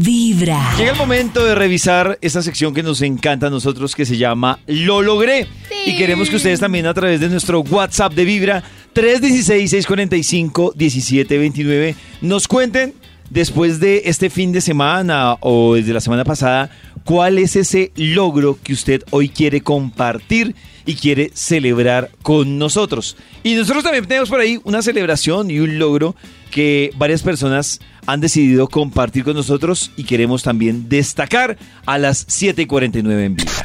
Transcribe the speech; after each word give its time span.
Vibra. 0.00 0.74
Llega 0.76 0.90
el 0.92 0.98
momento 0.98 1.44
de 1.44 1.54
revisar 1.54 2.18
esta 2.20 2.42
sección 2.42 2.74
que 2.74 2.82
nos 2.82 3.00
encanta 3.02 3.46
a 3.46 3.50
nosotros 3.50 3.94
que 3.94 4.04
se 4.04 4.16
llama 4.16 4.58
Lo 4.66 5.02
logré. 5.02 5.46
Y 5.86 5.96
queremos 5.96 6.28
que 6.30 6.36
ustedes 6.36 6.60
también 6.60 6.86
a 6.86 6.94
través 6.94 7.20
de 7.20 7.28
nuestro 7.28 7.60
WhatsApp 7.60 8.14
de 8.14 8.24
Vibra 8.24 8.64
316-645-1729 8.94 11.94
nos 12.20 12.46
cuenten 12.48 12.94
después 13.30 13.80
de 13.80 14.02
este 14.06 14.30
fin 14.30 14.52
de 14.52 14.60
semana 14.60 15.36
o 15.40 15.74
desde 15.74 15.92
la 15.92 16.00
semana 16.00 16.24
pasada 16.24 16.70
cuál 17.04 17.38
es 17.38 17.56
ese 17.56 17.92
logro 17.96 18.58
que 18.62 18.72
usted 18.72 19.02
hoy 19.10 19.28
quiere 19.28 19.60
compartir 19.60 20.54
y 20.86 20.94
quiere 20.94 21.30
celebrar 21.34 22.10
con 22.22 22.58
nosotros. 22.58 23.16
Y 23.42 23.54
nosotros 23.54 23.84
también 23.84 24.06
tenemos 24.06 24.28
por 24.28 24.40
ahí 24.40 24.60
una 24.64 24.82
celebración 24.82 25.50
y 25.50 25.60
un 25.60 25.78
logro 25.78 26.14
que 26.50 26.90
varias 26.96 27.22
personas 27.22 27.80
han 28.06 28.20
decidido 28.20 28.68
compartir 28.68 29.24
con 29.24 29.34
nosotros 29.34 29.90
y 29.96 30.04
queremos 30.04 30.42
también 30.42 30.88
destacar 30.88 31.58
a 31.86 31.98
las 31.98 32.26
7:49 32.26 33.24
en 33.24 33.36
Vibra. 33.36 33.64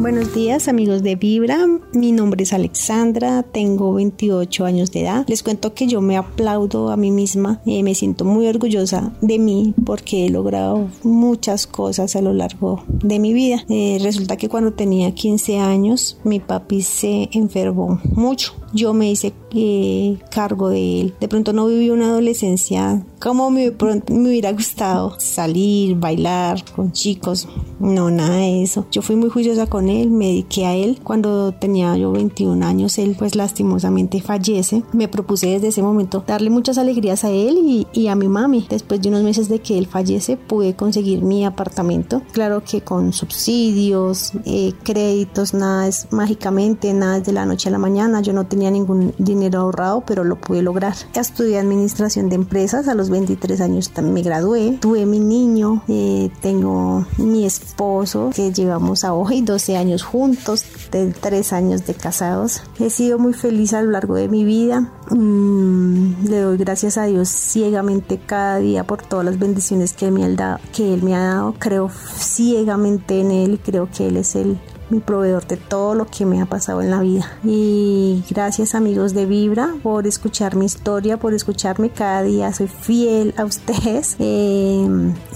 Buenos 0.00 0.34
días 0.34 0.66
amigos 0.66 1.02
de 1.02 1.14
Vibra, 1.14 1.58
mi 1.92 2.12
nombre 2.12 2.44
es 2.44 2.54
Alexandra, 2.54 3.42
tengo 3.42 3.92
28 3.92 4.64
años 4.64 4.90
de 4.92 5.02
edad. 5.02 5.26
Les 5.28 5.42
cuento 5.42 5.74
que 5.74 5.86
yo 5.86 6.00
me 6.00 6.16
aplaudo 6.16 6.90
a 6.90 6.96
mí 6.96 7.10
misma 7.10 7.60
y 7.66 7.82
me 7.82 7.94
siento 7.94 8.24
muy 8.24 8.46
orgullosa 8.46 9.12
de 9.20 9.38
mí 9.38 9.74
porque 9.84 10.24
he 10.24 10.30
logrado 10.30 10.88
muchas 11.02 11.66
cosas 11.66 12.16
a 12.16 12.22
lo 12.22 12.32
largo 12.32 12.82
de 12.88 13.18
mi 13.18 13.34
vida. 13.34 13.66
Eh, 13.68 13.98
resulta 14.00 14.38
que 14.38 14.48
cuando 14.48 14.72
tenía 14.72 15.14
15 15.14 15.58
años 15.58 16.18
mi 16.24 16.40
papi 16.40 16.80
se 16.80 17.28
enfermó 17.32 18.00
mucho. 18.04 18.54
Yo 18.72 18.92
me 18.94 19.10
hice 19.10 19.32
eh, 19.52 20.18
cargo 20.30 20.68
de 20.68 21.00
él. 21.00 21.14
De 21.20 21.28
pronto 21.28 21.52
no 21.52 21.66
viví 21.66 21.90
una 21.90 22.06
adolescencia 22.06 23.04
como 23.20 23.50
me, 23.50 23.70
me 24.08 24.28
hubiera 24.28 24.50
gustado 24.52 25.14
salir, 25.18 25.96
bailar 25.96 26.64
con 26.74 26.90
chicos. 26.92 27.46
No, 27.78 28.10
nada 28.10 28.36
de 28.36 28.62
eso. 28.62 28.86
Yo 28.90 29.02
fui 29.02 29.14
muy 29.14 29.28
juiciosa 29.28 29.66
con 29.66 29.88
él, 29.90 30.10
me 30.10 30.28
dediqué 30.28 30.66
a 30.66 30.74
él. 30.74 31.00
Cuando 31.02 31.52
tenía 31.52 31.96
yo 31.96 32.12
21 32.12 32.64
años, 32.64 32.98
él 32.98 33.16
pues 33.18 33.36
lastimosamente 33.36 34.22
fallece. 34.22 34.82
Me 34.92 35.08
propuse 35.08 35.48
desde 35.48 35.68
ese 35.68 35.82
momento 35.82 36.24
darle 36.26 36.50
muchas 36.50 36.78
alegrías 36.78 37.24
a 37.24 37.30
él 37.30 37.58
y, 37.62 37.86
y 37.92 38.08
a 38.08 38.14
mi 38.14 38.28
mami. 38.28 38.66
Después 38.68 39.02
de 39.02 39.10
unos 39.10 39.22
meses 39.22 39.48
de 39.48 39.60
que 39.60 39.76
él 39.76 39.86
fallece, 39.86 40.38
pude 40.38 40.74
conseguir 40.74 41.22
mi 41.22 41.44
apartamento. 41.44 42.22
Claro 42.32 42.62
que 42.64 42.80
con 42.80 43.12
subsidios, 43.12 44.32
eh, 44.46 44.72
créditos, 44.82 45.52
nada 45.52 45.88
es 45.88 46.06
mágicamente, 46.10 46.92
nada 46.94 47.18
es 47.18 47.24
de 47.24 47.32
la 47.32 47.44
noche 47.44 47.68
a 47.68 47.72
la 47.72 47.78
mañana. 47.78 48.22
Yo 48.22 48.32
no 48.32 48.46
tenía 48.46 48.59
ningún 48.68 49.14
dinero 49.18 49.60
ahorrado, 49.60 50.02
pero 50.06 50.24
lo 50.24 50.36
pude 50.36 50.62
lograr. 50.62 50.94
Estudié 51.14 51.58
administración 51.58 52.28
de 52.28 52.34
empresas. 52.34 52.88
A 52.88 52.94
los 52.94 53.10
23 53.10 53.60
años 53.60 53.90
me 54.02 54.22
gradué. 54.22 54.78
Tuve 54.80 55.06
mi 55.06 55.20
niño. 55.20 55.82
Eh, 55.88 56.30
tengo 56.40 57.06
mi 57.18 57.46
esposo 57.46 58.30
que 58.34 58.52
llevamos 58.52 59.04
a 59.04 59.14
hoy 59.14 59.42
12 59.42 59.76
años 59.76 60.02
juntos, 60.02 60.64
de 60.90 61.12
3 61.12 61.52
años 61.52 61.86
de 61.86 61.94
casados. 61.94 62.62
He 62.78 62.90
sido 62.90 63.18
muy 63.18 63.34
feliz 63.34 63.72
a 63.72 63.82
lo 63.82 63.92
largo 63.92 64.16
de 64.16 64.28
mi 64.28 64.44
vida. 64.44 64.92
Mm, 65.10 66.26
le 66.26 66.40
doy 66.40 66.56
gracias 66.56 66.98
a 66.98 67.04
Dios 67.04 67.28
ciegamente 67.28 68.18
cada 68.18 68.58
día 68.58 68.84
por 68.84 69.02
todas 69.02 69.24
las 69.24 69.38
bendiciones 69.38 69.92
que, 69.92 70.10
me 70.10 70.24
ha 70.24 70.28
dado, 70.28 70.58
que 70.74 70.94
Él 70.94 71.02
me 71.02 71.14
ha 71.14 71.20
dado. 71.20 71.54
Creo 71.58 71.90
ciegamente 72.16 73.20
en 73.20 73.30
Él 73.30 73.54
y 73.54 73.58
creo 73.58 73.88
que 73.90 74.08
Él 74.08 74.16
es 74.16 74.34
el 74.34 74.58
mi 74.90 75.00
proveedor 75.00 75.46
de 75.46 75.56
todo 75.56 75.94
lo 75.94 76.06
que 76.06 76.26
me 76.26 76.40
ha 76.42 76.46
pasado 76.46 76.82
en 76.82 76.90
la 76.90 77.00
vida. 77.00 77.26
Y 77.44 78.22
gracias 78.28 78.74
amigos 78.74 79.14
de 79.14 79.26
Vibra 79.26 79.74
por 79.82 80.06
escuchar 80.06 80.56
mi 80.56 80.66
historia, 80.66 81.16
por 81.16 81.32
escucharme 81.34 81.90
cada 81.90 82.22
día. 82.22 82.52
Soy 82.52 82.68
fiel 82.68 83.34
a 83.36 83.44
ustedes. 83.44 84.16
Eh, 84.32 84.86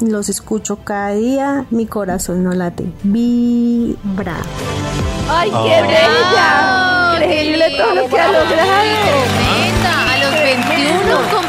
los 0.02 0.28
escucho 0.28 0.76
cada 0.76 1.12
día. 1.14 1.66
Mi 1.70 1.86
corazón 1.86 2.44
no 2.44 2.52
late. 2.52 2.84
Vibra. 3.02 4.36
¡Ay, 5.28 5.50
qué 5.50 5.82
bella! 5.82 7.14
Increíble 7.16 7.64
todo 7.76 7.94
lo 7.94 8.08
que 8.08 8.20
ha 8.20 8.32
logrado. 8.32 8.74
A 9.86 10.18
los 10.18 10.32
21 10.32 11.43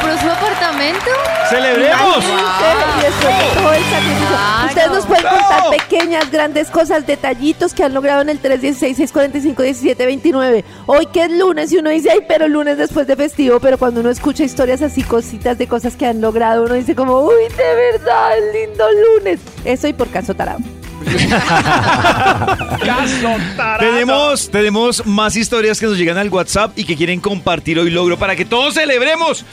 apartamento. 0.75 1.09
¡Celebremos! 1.49 2.23
Todo 2.23 3.73
el 3.73 3.83
sacrificio. 3.83 4.27
Claro. 4.27 4.67
Ustedes 4.67 4.91
nos 4.91 5.05
pueden 5.05 5.23
contar 5.23 5.63
pequeñas, 5.69 6.29
grandes 6.31 6.69
cosas, 6.69 7.07
detallitos 7.07 7.73
que 7.73 7.83
han 7.83 7.93
logrado 7.93 8.21
en 8.21 8.29
el 8.29 8.41
316-645-1729. 8.41 10.63
Hoy 10.85 11.05
que 11.07 11.23
es 11.23 11.31
lunes 11.31 11.71
y 11.71 11.77
uno 11.77 11.89
dice, 11.89 12.11
ay, 12.11 12.19
pero 12.27 12.47
lunes 12.47 12.77
después 12.77 13.07
de 13.07 13.15
festivo, 13.15 13.59
pero 13.59 13.77
cuando 13.77 14.01
uno 14.01 14.09
escucha 14.09 14.43
historias 14.43 14.81
así, 14.81 15.03
cositas 15.03 15.57
de 15.57 15.67
cosas 15.67 15.95
que 15.95 16.05
han 16.05 16.19
logrado, 16.21 16.63
uno 16.63 16.73
dice 16.73 16.95
como, 16.95 17.21
uy, 17.21 17.43
de 17.55 17.75
verdad, 17.75 18.33
lindo 18.53 18.85
lunes. 18.91 19.39
Eso 19.63 19.87
y 19.87 19.93
por 19.93 20.09
caso 20.09 20.33
tarado. 20.33 20.59
Tenemos, 23.79 24.49
tenemos 24.49 25.05
más 25.05 25.35
historias 25.35 25.79
que 25.79 25.85
nos 25.85 25.97
llegan 25.97 26.17
al 26.17 26.29
WhatsApp 26.29 26.77
y 26.77 26.83
que 26.85 26.95
quieren 26.95 27.19
compartir 27.19 27.79
hoy 27.79 27.89
logro 27.89 28.17
para 28.17 28.35
que 28.35 28.45
todos 28.45 28.73
celebremos. 28.75 29.45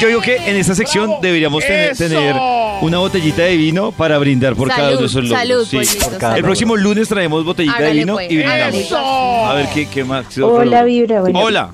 Yo 0.00 0.08
digo 0.08 0.20
que 0.20 0.36
en 0.36 0.56
esta 0.56 0.74
sección 0.74 1.14
deberíamos 1.20 1.64
tener, 1.64 1.96
tener 1.96 2.34
una 2.80 2.98
botellita 2.98 3.42
de 3.42 3.56
vino 3.56 3.92
para 3.92 4.18
brindar 4.18 4.54
por 4.54 4.68
cada 4.68 4.90
uno 4.90 5.00
de 5.00 5.06
esos 5.06 5.24
logros. 5.24 5.38
salud, 5.40 5.66
Sí. 5.66 5.76
pollito, 5.76 6.14
El 6.14 6.20
salud. 6.20 6.44
próximo 6.44 6.76
lunes 6.76 7.08
traemos 7.08 7.44
botellita 7.44 7.82
de 7.82 7.92
vino 7.92 8.14
pues, 8.14 8.30
y 8.30 8.36
brindamos. 8.38 8.92
A 8.92 9.52
ver 9.54 9.68
qué, 9.72 9.86
qué 9.86 10.04
más. 10.04 10.36
Hola, 10.38 10.84
Vibra. 10.84 11.20
Bueno, 11.20 11.40
Hola. 11.40 11.70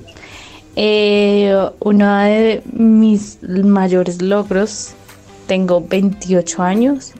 eh, 0.75 1.55
uno 1.79 2.17
de 2.23 2.61
mis 2.73 3.39
mayores 3.43 4.21
logros, 4.21 4.91
tengo 5.47 5.83
28 5.87 6.61
años, 6.63 7.13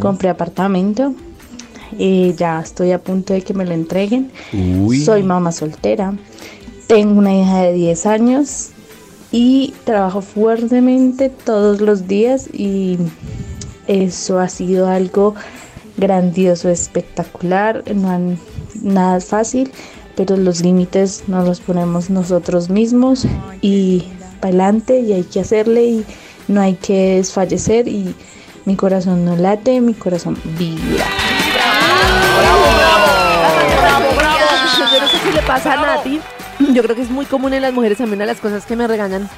compré 0.00 0.28
apartamento, 0.28 1.14
eh, 1.98 2.34
ya 2.36 2.60
estoy 2.60 2.92
a 2.92 2.98
punto 2.98 3.32
de 3.34 3.42
que 3.42 3.54
me 3.54 3.64
lo 3.64 3.72
entreguen. 3.72 4.30
Soy 5.04 5.22
mamá 5.22 5.52
soltera, 5.52 6.14
tengo 6.86 7.18
una 7.18 7.34
hija 7.34 7.62
de 7.62 7.72
10 7.72 8.06
años 8.06 8.68
y 9.32 9.74
trabajo 9.84 10.20
fuertemente 10.20 11.28
todos 11.30 11.80
los 11.80 12.06
días 12.06 12.48
y 12.52 12.98
eso 13.86 14.38
ha 14.38 14.48
sido 14.48 14.88
algo 14.88 15.34
grandioso, 15.96 16.68
espectacular, 16.68 17.82
no 17.94 18.10
han- 18.10 18.38
nada 18.82 19.20
fácil, 19.20 19.70
pero 20.16 20.36
los 20.36 20.60
límites 20.62 21.24
nos 21.28 21.46
los 21.46 21.60
ponemos 21.60 22.10
nosotros 22.10 22.68
mismos 22.70 23.26
y 23.60 24.04
para 24.40 24.48
adelante 24.54 25.00
y 25.00 25.12
hay 25.12 25.22
que 25.24 25.40
hacerle 25.40 25.84
y 25.86 26.04
no 26.48 26.60
hay 26.60 26.74
que 26.74 27.16
desfallecer 27.16 27.88
y 27.88 28.14
mi 28.64 28.76
corazón 28.76 29.24
no 29.24 29.36
late, 29.36 29.80
mi 29.80 29.94
corazón 29.94 30.36
vibra. 30.58 31.04
Bravo, 32.38 34.06
bravo. 34.16 34.44
Yo 34.92 35.00
no 35.00 35.08
sé 35.08 35.18
si 35.18 35.32
le 35.32 35.42
pasa 35.42 35.72
a 35.72 35.76
Nati. 35.76 36.20
Yo 36.72 36.82
creo 36.82 36.94
que 36.96 37.02
es 37.02 37.10
muy 37.10 37.26
común 37.26 37.52
en 37.54 37.62
las 37.62 37.72
mujeres. 37.72 37.98
También 37.98 38.18
una 38.18 38.26
de 38.26 38.32
las 38.32 38.40
cosas 38.40 38.64
que 38.66 38.76
me 38.76 38.86
regañan 38.86 39.28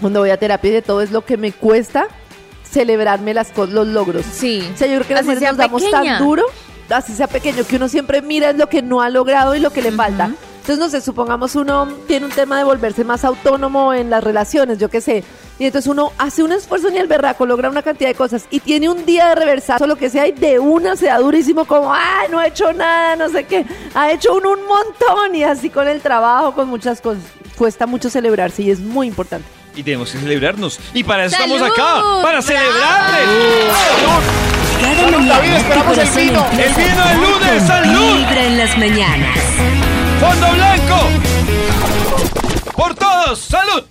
cuando 0.00 0.20
voy 0.20 0.30
a 0.30 0.36
terapia 0.36 0.70
y 0.70 0.74
de 0.74 0.82
todo 0.82 1.00
es 1.02 1.10
lo 1.10 1.24
que 1.24 1.36
me 1.36 1.52
cuesta 1.52 2.06
celebrarme 2.68 3.34
las 3.34 3.56
los 3.56 3.86
logros. 3.86 4.24
Sí. 4.24 4.68
O 4.74 4.76
sea, 4.76 4.86
yo 4.88 4.94
creo 4.96 5.08
que 5.08 5.14
las 5.14 5.22
Así 5.22 5.30
mujeres 5.30 5.48
nos 5.50 5.56
damos 5.58 5.82
pequeña. 5.82 6.18
tan 6.18 6.24
duro, 6.26 6.44
así 6.90 7.12
sea 7.14 7.26
pequeño, 7.26 7.64
que 7.64 7.76
uno 7.76 7.88
siempre 7.88 8.22
mira 8.22 8.50
es 8.50 8.56
lo 8.56 8.68
que 8.68 8.82
no 8.82 9.02
ha 9.02 9.10
logrado 9.10 9.54
y 9.54 9.60
lo 9.60 9.70
que 9.70 9.82
le 9.82 9.92
falta. 9.92 10.30
Entonces, 10.62 10.78
no 10.78 10.88
sé, 10.88 11.00
supongamos 11.00 11.56
uno 11.56 11.88
tiene 12.06 12.24
un 12.26 12.30
tema 12.30 12.56
de 12.56 12.62
volverse 12.62 13.02
más 13.02 13.24
autónomo 13.24 13.92
en 13.92 14.10
las 14.10 14.22
relaciones, 14.22 14.78
yo 14.78 14.88
qué 14.88 15.00
sé. 15.00 15.24
Y 15.58 15.66
entonces 15.66 15.90
uno 15.90 16.12
hace 16.18 16.44
un 16.44 16.52
esfuerzo 16.52 16.88
ni 16.88 16.98
el 16.98 17.08
berraco, 17.08 17.46
logra 17.46 17.68
una 17.68 17.82
cantidad 17.82 18.08
de 18.08 18.14
cosas 18.14 18.44
y 18.48 18.60
tiene 18.60 18.88
un 18.88 19.04
día 19.04 19.30
de 19.30 19.34
reversazo, 19.34 19.88
lo 19.88 19.96
que 19.96 20.08
sea, 20.08 20.28
y 20.28 20.32
de 20.32 20.60
una 20.60 20.94
se 20.94 21.06
da 21.06 21.18
durísimo 21.18 21.64
como, 21.64 21.92
ay, 21.92 22.28
no 22.30 22.38
ha 22.38 22.46
hecho 22.46 22.72
nada, 22.72 23.16
no 23.16 23.28
sé 23.28 23.42
qué. 23.44 23.66
Ha 23.92 24.12
hecho 24.12 24.34
uno 24.34 24.52
un 24.52 24.60
montón 24.68 25.34
y 25.34 25.42
así 25.42 25.68
con 25.68 25.88
el 25.88 26.00
trabajo, 26.00 26.54
con 26.54 26.68
muchas 26.68 27.00
cosas. 27.00 27.24
Cuesta 27.58 27.86
mucho 27.88 28.08
celebrarse 28.08 28.62
y 28.62 28.70
es 28.70 28.78
muy 28.78 29.08
importante. 29.08 29.46
Y 29.74 29.82
tenemos 29.82 30.12
que 30.12 30.18
celebrarnos. 30.18 30.78
Y 30.94 31.02
para 31.02 31.24
eso 31.24 31.38
¡Salud! 31.38 31.56
estamos 31.56 31.72
acá. 31.76 32.02
Para 32.22 32.40
¡Bravo! 32.40 32.42
celebrarle. 32.42 33.18
¡Salud! 33.72 34.22
Cada 34.80 35.10
mañana 35.10 35.40
tu 35.40 35.56
esperamos 35.56 35.98
el 35.98 36.08
vino. 36.08 36.46
El 36.52 36.74
vino 36.74 37.04
del 37.08 37.20
lunes, 37.20 37.62
salud. 37.66 38.16
Vibra 38.16 38.44
en 38.44 38.58
las 38.58 38.78
mañanas. 38.78 39.38
¡Fondo 40.22 40.52
blanco! 40.52 41.00
¡Por 42.76 42.94
todos! 42.94 43.40
¡Salud! 43.40 43.82